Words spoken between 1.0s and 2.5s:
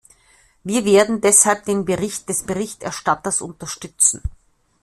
deshalb den Bericht des